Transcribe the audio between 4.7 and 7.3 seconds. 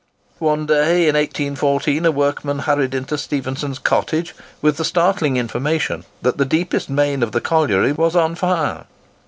the startling information that the deepest main